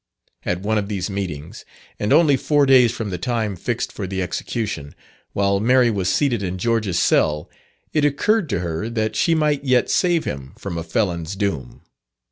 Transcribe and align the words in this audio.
At 0.43 0.61
one 0.61 0.79
of 0.79 0.89
these 0.89 1.11
meetings, 1.11 1.63
and 1.99 2.11
only 2.11 2.35
four 2.35 2.65
days 2.65 2.91
from 2.91 3.11
the 3.11 3.19
time 3.19 3.55
fixed 3.55 3.91
for 3.91 4.07
the 4.07 4.19
execution, 4.23 4.95
while 5.33 5.59
Mary 5.59 5.91
was 5.91 6.09
seated 6.11 6.41
in 6.41 6.57
George's 6.57 6.97
cell, 6.97 7.51
it 7.93 8.03
occurred 8.03 8.49
to 8.49 8.61
her 8.61 8.89
that 8.89 9.15
she 9.15 9.35
might 9.35 9.63
yet 9.63 9.91
save 9.91 10.25
him 10.25 10.53
from 10.57 10.75
a 10.75 10.83
felon's 10.83 11.35
doom. 11.35 11.83